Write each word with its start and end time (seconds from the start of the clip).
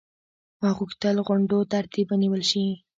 ما 0.61 0.69
غوښتل 0.77 1.17
غونډو 1.27 1.57
ترتیب 1.73 2.07
ونیول 2.09 2.43
شي. 2.51 2.65